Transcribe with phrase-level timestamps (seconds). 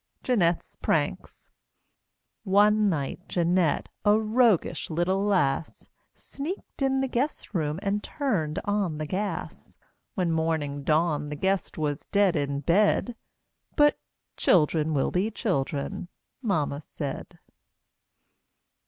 [0.23, 1.51] JEANETTE'S PRANKS
[2.43, 8.97] One night, Jeanette, a roguish little lass, Sneaked in the guest room and turned on
[8.97, 9.77] the gas;
[10.15, 13.15] When morning dawned the guest was dead in bed,
[13.75, 13.99] But
[14.37, 16.07] "Children will be children,"
[16.41, 17.37] Mamma said.